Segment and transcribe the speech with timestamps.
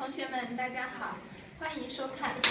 [0.00, 1.18] 同学们，大家好，
[1.58, 2.34] 欢迎收看《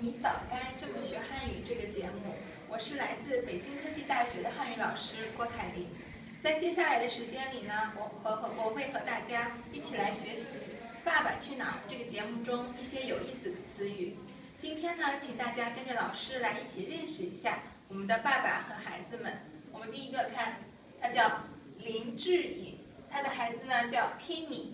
[0.00, 2.34] 你早该这么学汉语》这个节目。
[2.66, 5.86] 我是来自北京科技大学的汉语老师郭凯琳。
[6.40, 10.56] 在接下来的时间里呢，我和和我会和大家一起来学习
[11.04, 14.16] 《爸爸去哪儿》这个节目中一些有意思的词语。
[14.56, 17.58] 今天呢，请大家跟着老师来一起认识一下
[17.88, 19.42] 我们的爸爸和孩子们。
[19.72, 20.60] 我们第一个看，
[20.98, 21.44] 他叫
[21.76, 22.78] 林志颖，
[23.10, 24.70] 他的孩子呢叫 Kimi。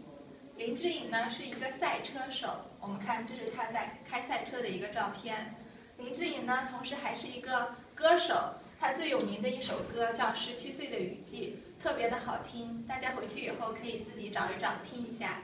[0.56, 2.48] 林志颖呢是一个赛车手，
[2.80, 5.54] 我们看这是他在开赛车的一个照片。
[5.98, 15.42] 林志颖呢，同时还是一个歌手，他最有名的一首歌叫《十七岁的雨季》，特别的好听，大家回去以后可以自己找一找听一下。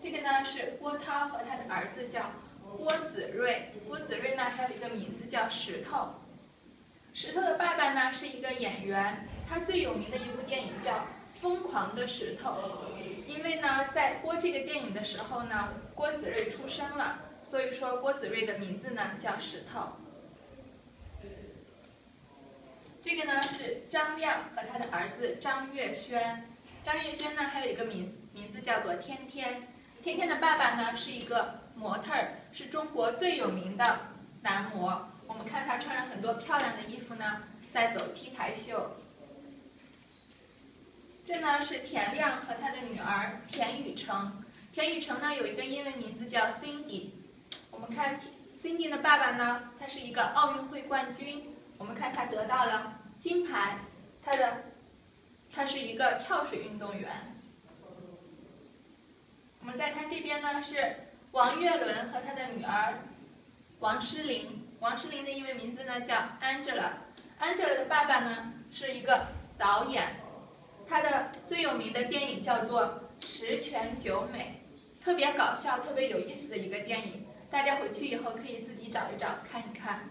[0.00, 2.32] 这个呢是郭涛和他的儿子叫
[2.76, 6.14] 郭子睿，郭子睿呢还有一个名字叫石头。
[7.14, 10.92] 石头的爸爸呢是一个演员，他最有名的一部电影叫
[11.40, 12.50] 《疯狂的石头》。
[13.26, 19.96] 因为呢，在播这个电影的时候呢，郭子睿出生了，所以说郭子睿的名字呢叫石头。
[23.02, 26.48] 这个呢是张亮和他的儿子张月轩，
[26.84, 29.68] 张月轩呢还有一个名名字叫做天天，
[30.02, 34.00] 天天的爸爸呢是一个模特儿，是中国最有名的
[34.42, 35.08] 男模。
[35.26, 37.42] 我们看他穿着很多漂亮的衣服呢，
[37.72, 38.96] 在走 T 台秀。
[41.26, 44.44] 这呢是田亮和他的女儿田雨橙。
[44.72, 47.10] 田雨橙呢有一个英文名字叫 Cindy。
[47.72, 48.20] 我们看
[48.56, 51.52] Cindy 的爸爸呢，他是一个奥运会冠军。
[51.78, 53.78] 我们看他得到了金牌。
[54.24, 54.66] 他的
[55.52, 57.10] 他是一个跳水运动员。
[59.58, 63.00] 我们再看这边呢是王岳伦和他的女儿
[63.80, 64.64] 王诗龄。
[64.78, 66.90] 王诗龄的英文名字呢叫 Angela。
[67.40, 69.26] Angela 的爸爸呢是一个
[69.58, 70.24] 导演。
[70.88, 74.62] 他的最有名的电影叫做《十全九美》，
[75.04, 77.26] 特别搞笑、特别有意思的一个电影。
[77.50, 80.10] 大家回去以后可以自己找一找看一看。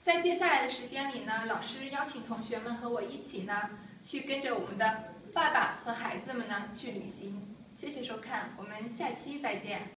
[0.00, 3.70] 在接下来的时间里呢，老师邀请同学们和我一起呢，
[4.02, 7.56] 去跟着我们的爸爸和孩子们呢去旅行。
[7.74, 9.95] 谢谢收看，我们下期再见。